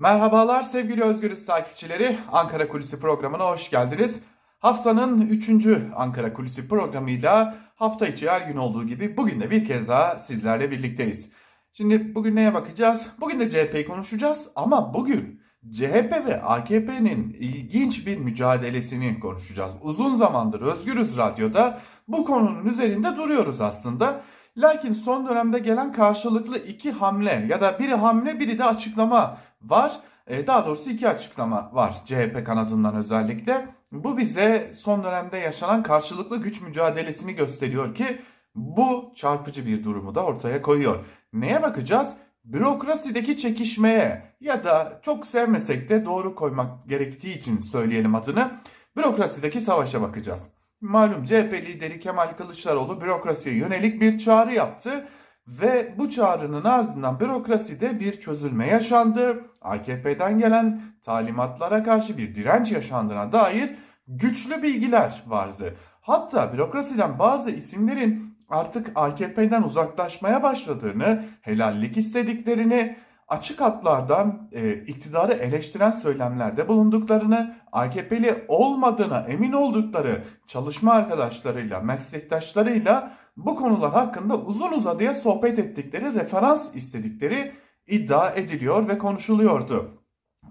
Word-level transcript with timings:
Merhabalar 0.00 0.62
sevgili 0.62 1.02
Özgürüz 1.02 1.46
takipçileri. 1.46 2.18
Ankara 2.32 2.68
Kulisi 2.68 3.00
programına 3.00 3.50
hoş 3.50 3.70
geldiniz. 3.70 4.22
Haftanın 4.58 5.20
3. 5.20 5.50
Ankara 5.96 6.32
Kulisi 6.32 6.68
programıyla 6.68 7.58
hafta 7.74 8.06
içi 8.06 8.30
her 8.30 8.40
gün 8.40 8.56
olduğu 8.56 8.86
gibi 8.86 9.16
bugün 9.16 9.40
de 9.40 9.50
bir 9.50 9.64
kez 9.64 9.88
daha 9.88 10.18
sizlerle 10.18 10.70
birlikteyiz. 10.70 11.32
Şimdi 11.72 12.14
bugün 12.14 12.36
neye 12.36 12.54
bakacağız? 12.54 13.06
Bugün 13.20 13.40
de 13.40 13.50
CHP'yi 13.50 13.86
konuşacağız 13.86 14.50
ama 14.56 14.94
bugün 14.94 15.40
CHP 15.72 16.26
ve 16.26 16.42
AKP'nin 16.42 17.36
ilginç 17.40 18.06
bir 18.06 18.18
mücadelesini 18.18 19.20
konuşacağız. 19.20 19.72
Uzun 19.82 20.14
zamandır 20.14 20.60
Özgürüz 20.60 21.16
Radyo'da 21.16 21.80
bu 22.08 22.24
konunun 22.24 22.66
üzerinde 22.66 23.16
duruyoruz 23.16 23.60
aslında. 23.60 24.20
Lakin 24.56 24.92
son 24.92 25.28
dönemde 25.28 25.58
gelen 25.58 25.92
karşılıklı 25.92 26.58
iki 26.58 26.92
hamle 26.92 27.46
ya 27.48 27.60
da 27.60 27.78
biri 27.78 27.94
hamle 27.94 28.40
biri 28.40 28.58
de 28.58 28.64
açıklama 28.64 29.38
var. 29.62 30.00
E, 30.26 30.46
daha 30.46 30.66
doğrusu 30.66 30.90
iki 30.90 31.08
açıklama 31.08 31.70
var 31.72 31.96
CHP 32.04 32.46
kanadından 32.46 32.96
özellikle. 32.96 33.68
Bu 33.92 34.18
bize 34.18 34.72
son 34.74 35.04
dönemde 35.04 35.36
yaşanan 35.36 35.82
karşılıklı 35.82 36.36
güç 36.36 36.60
mücadelesini 36.60 37.34
gösteriyor 37.34 37.94
ki 37.94 38.20
bu 38.54 39.12
çarpıcı 39.16 39.66
bir 39.66 39.84
durumu 39.84 40.14
da 40.14 40.24
ortaya 40.24 40.62
koyuyor. 40.62 41.04
Neye 41.32 41.62
bakacağız? 41.62 42.14
Bürokrasideki 42.44 43.36
çekişmeye 43.36 44.22
ya 44.40 44.64
da 44.64 45.00
çok 45.02 45.26
sevmesek 45.26 45.88
de 45.88 46.04
doğru 46.04 46.34
koymak 46.34 46.88
gerektiği 46.88 47.38
için 47.38 47.60
söyleyelim 47.60 48.14
adını. 48.14 48.50
Bürokrasideki 48.96 49.60
savaşa 49.60 50.02
bakacağız. 50.02 50.42
Malum 50.80 51.24
CHP 51.24 51.52
lideri 51.52 52.00
Kemal 52.00 52.36
Kılıçdaroğlu 52.36 53.00
bürokrasiye 53.00 53.54
yönelik 53.56 54.00
bir 54.00 54.18
çağrı 54.18 54.54
yaptı 54.54 55.08
ve 55.48 55.94
bu 55.98 56.10
çağrının 56.10 56.64
ardından 56.64 57.20
bürokraside 57.20 58.00
bir 58.00 58.20
çözülme 58.20 58.66
yaşandı. 58.66 59.44
AKP'den 59.62 60.38
gelen 60.38 60.80
talimatlara 61.04 61.82
karşı 61.84 62.18
bir 62.18 62.34
direnç 62.34 62.72
yaşandığına 62.72 63.32
dair 63.32 63.70
güçlü 64.08 64.62
bilgiler 64.62 65.22
vardı. 65.26 65.74
Hatta 66.00 66.52
bürokrasiden 66.52 67.18
bazı 67.18 67.50
isimlerin 67.50 68.38
artık 68.48 68.92
AKP'den 68.94 69.62
uzaklaşmaya 69.62 70.42
başladığını, 70.42 71.24
helallik 71.40 71.96
istediklerini, 71.96 72.96
açık 73.28 73.60
hatlardan 73.60 74.48
e, 74.52 74.72
iktidarı 74.72 75.32
eleştiren 75.32 75.90
söylemlerde 75.90 76.68
bulunduklarını, 76.68 77.54
AKP'li 77.72 78.44
olmadığına 78.48 79.18
emin 79.20 79.52
oldukları 79.52 80.24
çalışma 80.46 80.92
arkadaşlarıyla, 80.92 81.80
meslektaşlarıyla 81.80 83.12
bu 83.38 83.56
konular 83.56 83.92
hakkında 83.92 84.38
uzun 84.38 84.72
uzadıya 84.72 85.14
sohbet 85.14 85.58
ettikleri, 85.58 86.14
referans 86.14 86.74
istedikleri 86.74 87.52
iddia 87.86 88.30
ediliyor 88.30 88.88
ve 88.88 88.98
konuşuluyordu. 88.98 90.02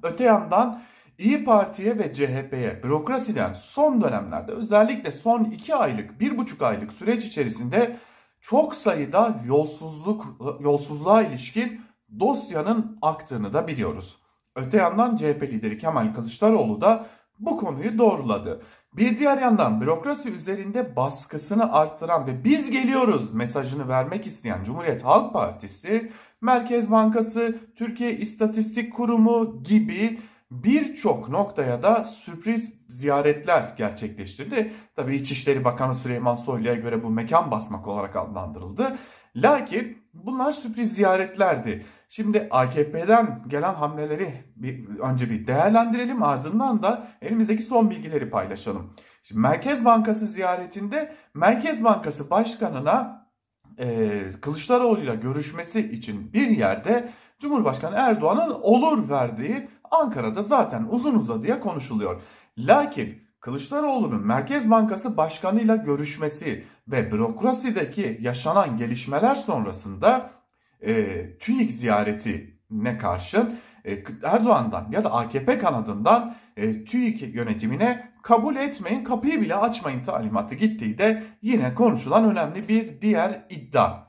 Öte 0.04 0.24
yandan 0.24 0.82
İyi 1.18 1.46
Parti'ye 1.46 2.00
ve 2.00 2.14
CHP'ye 2.14 2.84
bürokrasiden 2.84 3.54
son 3.54 4.02
dönemlerde 4.02 4.52
özellikle 4.52 5.12
son 5.12 5.44
2 5.44 5.76
aylık, 5.76 6.22
1,5 6.22 6.66
aylık 6.66 6.94
süreç 6.94 7.26
içerisinde 7.26 7.98
çok 8.42 8.76
sayıda 8.76 9.42
yolsuzluk 9.46 10.26
yolsuzluğa 10.60 11.24
ilişkin 11.24 11.82
dosyanın 12.20 12.98
aktığını 13.02 13.54
da 13.54 13.68
biliyoruz. 13.68 14.18
Öte 14.56 14.78
yandan 14.78 15.16
CHP 15.16 15.44
lideri 15.44 15.78
Kemal 15.78 16.14
Kılıçdaroğlu 16.14 16.82
da 16.82 17.06
bu 17.40 17.58
konuyu 17.58 17.98
doğruladı. 17.98 18.62
Bir 18.94 19.20
diğer 19.20 19.38
yandan 19.38 19.82
bürokrasi 19.82 20.30
üzerinde 20.30 20.96
baskısını 20.96 21.74
arttıran 21.74 22.28
ve 22.28 22.44
biz 22.44 22.72
geliyoruz 22.72 23.34
mesajını 23.34 23.88
vermek 23.88 24.28
isteyen 24.28 24.64
Cumhuriyet 24.64 25.06
Halk 25.06 25.34
Partisi, 25.34 26.12
Merkez 26.42 26.92
Bankası, 26.92 27.60
Türkiye 27.76 28.18
İstatistik 28.18 28.94
Kurumu 28.94 29.64
gibi 29.64 30.20
birçok 30.52 31.30
noktaya 31.30 31.84
da 31.84 32.04
sürpriz 32.04 32.74
ziyaretler 32.90 33.74
gerçekleştirdi. 33.78 34.74
Tabi 34.96 35.16
İçişleri 35.16 35.66
Bakanı 35.66 35.96
Süleyman 35.96 36.36
Soylu'ya 36.36 36.76
göre 36.76 37.04
bu 37.04 37.10
mekan 37.10 37.52
basmak 37.52 37.88
olarak 37.88 38.16
adlandırıldı. 38.16 38.98
Lakin 39.38 39.98
bunlar 40.14 40.52
sürpriz 40.52 40.94
ziyaretlerdi. 40.94 41.86
Şimdi 42.10 42.48
AKP'den 42.52 43.44
gelen 43.48 43.74
hamleleri 43.74 44.34
bir, 44.56 45.00
önce 45.00 45.30
bir 45.30 45.48
değerlendirelim 45.48 46.24
ardından 46.24 46.84
da 46.84 47.08
elimizdeki 47.22 47.64
son 47.64 47.90
bilgileri 47.90 48.30
paylaşalım. 48.30 48.94
Şimdi 49.24 49.42
Merkez 49.42 49.86
Bankası 49.86 50.28
ziyaretinde 50.28 51.16
Merkez 51.34 51.84
Bankası 51.84 52.30
Başkanı'na 52.30 53.28
e, 53.80 54.10
Kılıçdaroğlu'yla 54.42 55.16
görüşmesi 55.16 55.92
için 55.92 56.34
bir 56.34 56.48
yerde 56.48 57.10
Cumhurbaşkanı 57.40 57.96
Erdoğan'ın 57.96 58.52
olur 58.62 59.10
verdiği 59.10 59.68
Ankara'da 59.92 60.44
zaten 60.44 60.88
uzun 60.90 61.16
uzadıya 61.16 61.60
konuşuluyor. 61.60 62.22
Lakin 62.58 63.27
Kılıçdaroğlu'nun 63.48 64.28
Merkez 64.28 64.70
Bankası 64.70 65.18
Başkanı'yla 65.18 65.76
görüşmesi 65.76 66.64
ve 66.88 67.12
bürokrasideki 67.12 68.18
yaşanan 68.22 68.78
gelişmeler 68.78 69.36
sonrasında 69.36 70.32
e, 70.82 71.38
TÜİK 71.40 71.72
ziyaretine 71.72 72.98
karşın 73.02 73.60
e, 73.86 74.04
Erdoğan'dan 74.24 74.88
ya 74.92 75.04
da 75.04 75.14
AKP 75.14 75.58
kanadından 75.58 76.36
e, 76.58 76.86
TÜİK 76.86 77.36
yönetimine 77.36 78.12
kabul 78.24 78.56
etmeyin 78.56 79.04
kapıyı 79.04 79.42
bile 79.42 79.56
açmayın 79.56 80.04
talimatı 80.04 80.56
gittiği 80.56 80.98
de 80.98 81.24
yine 81.42 81.76
konuşulan 81.76 82.32
önemli 82.32 82.68
bir 82.68 83.02
diğer 83.02 83.46
iddia. 83.50 84.08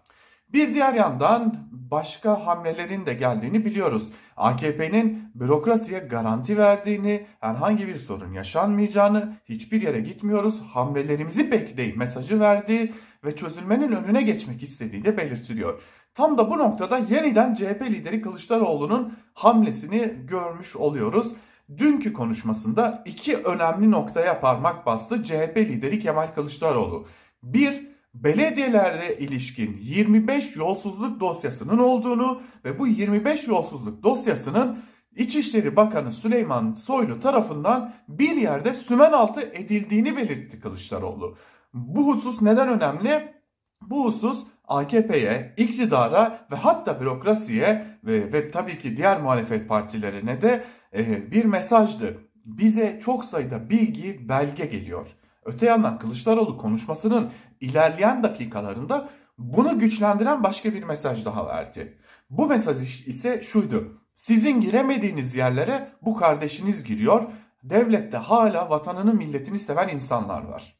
Bir 0.53 0.75
diğer 0.75 0.95
yandan 0.95 1.69
başka 1.91 2.47
hamlelerin 2.47 3.07
de 3.07 3.15
geldiğini 3.15 3.65
biliyoruz. 3.65 4.09
AKP'nin 4.37 5.31
bürokrasiye 5.35 6.01
garanti 6.01 6.59
verdiğini, 6.59 7.27
herhangi 7.41 7.89
bir 7.89 7.97
sorun 7.97 8.33
yaşanmayacağını, 8.33 9.37
hiçbir 9.45 9.83
yere 9.83 10.01
gitmiyoruz, 10.01 10.63
hamlelerimizi 10.63 11.51
bekleyin 11.51 11.99
mesajı 11.99 12.41
verdiği 12.41 12.95
ve 13.25 13.37
çözülmenin 13.37 13.93
önüne 13.93 14.23
geçmek 14.23 14.63
istediği 14.63 15.05
de 15.05 15.17
belirtiliyor. 15.17 15.83
Tam 16.15 16.39
da 16.39 16.51
bu 16.51 16.59
noktada 16.59 16.99
yeniden 16.99 17.55
CHP 17.55 17.83
lideri 17.83 18.23
Kılıçdaroğlu'nun 18.23 19.19
hamlesini 19.35 20.13
görmüş 20.25 20.77
oluyoruz. 20.77 21.33
Dünkü 21.77 22.13
konuşmasında 22.13 23.03
iki 23.07 23.37
önemli 23.37 23.91
noktaya 23.91 24.41
parmak 24.41 24.87
bastı 24.87 25.25
CHP 25.25 25.57
lideri 25.57 26.01
Kemal 26.01 26.27
Kılıçdaroğlu. 26.35 27.07
Bir, 27.43 27.87
belediyelerde 28.15 29.19
ilişkin 29.19 29.77
25 29.81 30.57
yolsuzluk 30.57 31.21
dosyasının 31.21 31.79
olduğunu 31.79 32.43
ve 32.65 32.79
bu 32.79 32.87
25 32.87 33.49
yolsuzluk 33.49 34.03
dosyasının 34.03 34.79
İçişleri 35.17 35.77
Bakanı 35.77 36.13
Süleyman 36.13 36.75
Soylu 36.75 37.21
tarafından 37.21 37.95
bir 38.09 38.37
yerde 38.37 38.75
sümen 38.75 39.13
altı 39.13 39.41
edildiğini 39.41 40.17
belirtti 40.17 40.61
Kılıçdaroğlu. 40.61 41.37
Bu 41.75 42.15
husus 42.15 42.43
neden 42.43 42.69
önemli? 42.69 43.35
Bu 43.83 44.05
husus 44.05 44.47
AKP'ye, 44.65 45.55
iktidara 45.57 46.47
ve 46.53 46.57
hatta 46.57 47.01
bürokrasiye 47.01 47.87
ve, 48.05 48.33
ve 48.33 48.51
tabii 48.51 48.79
ki 48.79 48.97
diğer 48.97 49.21
muhalefet 49.21 49.69
partilerine 49.69 50.43
de 50.43 50.65
e, 50.95 51.31
bir 51.33 51.45
mesajdı. 51.45 52.19
Bize 52.45 53.01
çok 53.05 53.25
sayıda 53.25 53.71
bilgi, 53.71 54.29
belge 54.29 54.67
geliyor. 54.67 55.18
Öte 55.49 55.67
yandan 55.67 55.99
Kılıçdaroğlu 55.99 56.59
konuşmasının 56.59 57.31
ilerleyen 57.61 58.23
dakikalarında 58.23 59.09
bunu 59.39 59.79
güçlendiren 59.79 60.43
başka 60.43 60.75
bir 60.75 60.83
mesaj 60.83 61.25
daha 61.25 61.47
verdi. 61.47 61.99
Bu 62.31 62.47
mesaj 62.47 63.09
ise 63.09 63.43
şuydu. 63.43 64.01
Sizin 64.17 64.61
giremediğiniz 64.61 65.35
yerlere 65.35 65.93
bu 66.03 66.17
kardeşiniz 66.17 66.85
giriyor. 66.85 67.23
Devlette 67.63 68.17
hala 68.17 68.71
vatanını 68.71 69.15
milletini 69.15 69.59
seven 69.59 69.89
insanlar 69.89 70.45
var. 70.45 70.79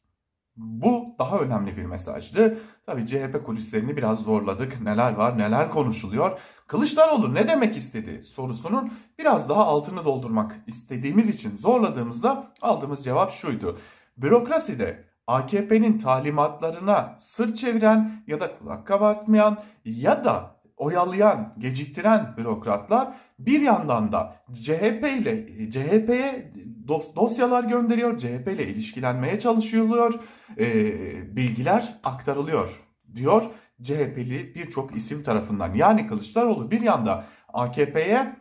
Bu 0.57 1.15
daha 1.19 1.39
önemli 1.39 1.77
bir 1.77 1.85
mesajdı. 1.85 2.59
Tabi 2.87 3.07
CHP 3.07 3.47
kulislerini 3.47 3.97
biraz 3.97 4.19
zorladık. 4.19 4.81
Neler 4.81 5.13
var 5.13 5.39
neler 5.39 5.71
konuşuluyor. 5.71 6.39
Kılıçdaroğlu 6.67 7.35
ne 7.35 7.49
demek 7.49 7.77
istedi 7.77 8.23
sorusunun 8.25 8.93
biraz 9.19 9.49
daha 9.49 9.65
altını 9.65 10.05
doldurmak 10.05 10.57
istediğimiz 10.67 11.29
için 11.29 11.57
zorladığımızda 11.59 12.53
aldığımız 12.61 13.05
cevap 13.05 13.33
şuydu. 13.33 13.79
Bürokraside 14.19 15.05
AKP'nin 15.27 15.99
talimatlarına 15.99 17.19
sırt 17.21 17.59
çeviren 17.59 18.23
ya 18.27 18.41
da 18.41 18.59
kulak 18.59 18.87
kabartmayan 18.87 19.59
ya 19.85 20.25
da 20.25 20.61
oyalayan, 20.77 21.55
geciktiren 21.59 22.35
bürokratlar 22.37 23.09
bir 23.39 23.61
yandan 23.61 24.13
da 24.13 24.37
CHP 24.55 25.05
ile 25.21 25.47
CHP'ye 25.71 26.53
dosyalar 27.17 27.65
gönderiyor, 27.65 28.19
CHP 28.19 28.49
ile 28.49 28.67
ilişkilenmeye 28.67 29.41
çalışılıyor, 29.41 30.15
e, 30.59 31.37
bilgiler 31.37 31.95
aktarılıyor 32.05 32.83
diyor 33.15 33.43
CHP'li 33.83 34.55
birçok 34.55 34.97
isim 34.97 35.23
tarafından. 35.23 35.75
Yani 35.75 36.07
Kılıçdaroğlu 36.07 36.71
bir 36.71 36.81
yanda 36.81 37.25
AKP'ye 37.49 38.37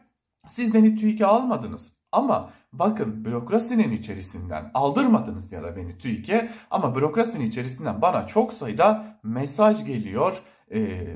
siz 0.47 0.73
beni 0.73 0.95
TÜİK'e 0.95 1.25
almadınız 1.25 1.93
ama 2.11 2.49
bakın 2.79 3.25
bürokrasinin 3.25 3.91
içerisinden 3.91 4.71
aldırmadınız 4.73 5.51
ya 5.51 5.63
da 5.63 5.75
beni 5.75 5.97
TÜİK'e 5.97 6.51
ama 6.71 6.95
bürokrasinin 6.95 7.45
içerisinden 7.45 8.01
bana 8.01 8.27
çok 8.27 8.53
sayıda 8.53 9.19
mesaj 9.23 9.85
geliyor. 9.85 10.41
Ee, 10.73 11.07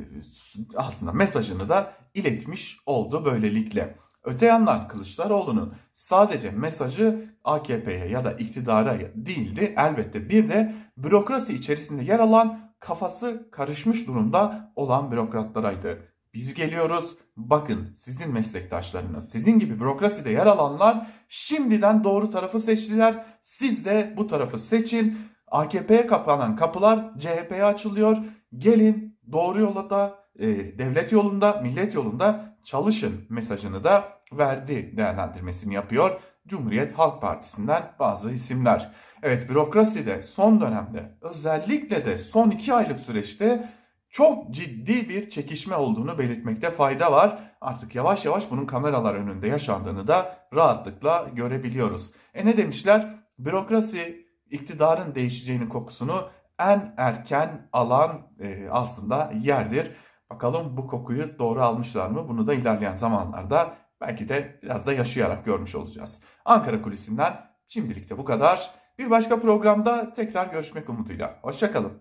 aslında 0.76 1.12
mesajını 1.12 1.70
da 1.70 1.94
iletmiş 2.14 2.80
oldu 2.86 3.26
böylelikle. 3.26 3.98
Öte 4.24 4.46
yandan 4.46 4.88
Kılıçdaroğlu'nun 4.88 5.74
sadece 5.94 6.52
mesajı 6.52 7.36
AKP'ye 7.44 8.08
ya 8.08 8.26
da 8.26 8.32
iktidara 8.32 9.00
değildi. 9.16 9.74
Elbette 9.78 10.30
bir 10.30 10.50
de 10.50 10.76
bürokrasi 10.98 11.54
içerisinde 11.54 12.04
yer 12.04 12.20
alan 12.20 12.72
kafası 12.80 13.50
karışmış 13.52 14.08
durumda 14.08 14.72
olan 14.76 15.12
bürokratlaraydı. 15.12 16.11
Biz 16.34 16.54
geliyoruz. 16.54 17.18
Bakın 17.38 17.94
sizin 17.98 18.34
meslektaşlarınız, 18.34 19.30
sizin 19.30 19.60
gibi 19.60 19.80
bürokraside 19.80 20.30
yer 20.30 20.46
alanlar 20.46 21.08
şimdiden 21.30 22.04
doğru 22.04 22.32
tarafı 22.32 22.60
seçtiler. 22.60 23.26
Siz 23.42 23.86
de 23.86 24.14
bu 24.18 24.28
tarafı 24.28 24.60
seçin. 24.60 25.18
AKP'ye 25.48 26.08
kapanan 26.08 26.56
kapılar 26.56 27.20
CHP'ye 27.20 27.64
açılıyor. 27.64 28.18
Gelin 28.58 29.20
doğru 29.32 29.60
yolda, 29.60 30.20
e, 30.40 30.48
devlet 30.78 31.12
yolunda, 31.12 31.60
millet 31.64 31.96
yolunda 31.96 32.56
çalışın 32.64 33.26
mesajını 33.30 33.84
da 33.84 34.04
verdi 34.34 34.94
değerlendirmesini 34.98 35.74
yapıyor. 35.74 36.20
Cumhuriyet 36.48 36.94
Halk 36.94 37.22
Partisi'nden 37.22 37.92
bazı 38.00 38.32
isimler. 38.32 38.92
Evet 39.24 39.50
bürokraside 39.50 40.22
son 40.22 40.62
dönemde 40.62 41.18
özellikle 41.22 42.06
de 42.06 42.18
son 42.18 42.52
iki 42.52 42.74
aylık 42.74 43.00
süreçte 43.00 43.70
çok 44.12 44.52
ciddi 44.52 45.10
bir 45.10 45.30
çekişme 45.30 45.76
olduğunu 45.76 46.18
belirtmekte 46.18 46.72
fayda 46.72 47.12
var. 47.12 47.40
Artık 47.62 47.96
yavaş 47.96 48.26
yavaş 48.26 48.52
bunun 48.52 48.66
kameralar 48.66 49.16
önünde 49.16 49.48
yaşandığını 49.48 50.08
da 50.08 50.48
rahatlıkla 50.54 51.28
görebiliyoruz. 51.34 52.12
E 52.34 52.46
ne 52.46 52.58
demişler? 52.58 53.16
Bürokrasi 53.40 54.28
iktidarın 54.50 55.16
değişeceğinin 55.16 55.70
kokusunu 55.70 56.30
en 56.60 56.94
erken 56.98 57.70
alan 57.74 58.22
e, 58.40 58.70
aslında 58.72 59.34
yerdir. 59.42 59.92
Bakalım 60.30 60.78
bu 60.78 60.88
kokuyu 60.88 61.40
doğru 61.40 61.62
almışlar 61.62 62.10
mı? 62.10 62.30
Bunu 62.30 62.48
da 62.48 62.54
ilerleyen 62.54 62.96
zamanlarda 62.96 63.74
belki 64.02 64.30
de 64.30 64.60
biraz 64.64 64.88
da 64.88 64.94
yaşayarak 64.94 65.46
görmüş 65.46 65.76
olacağız. 65.76 66.24
Ankara 66.46 66.82
Kulisi'nden 66.82 67.34
şimdilik 67.68 68.10
de 68.10 68.18
bu 68.18 68.26
kadar. 68.26 68.72
Bir 69.00 69.10
başka 69.10 69.40
programda 69.40 70.14
tekrar 70.14 70.48
görüşmek 70.48 70.90
umuduyla. 70.90 71.40
Hoşçakalın. 71.42 71.92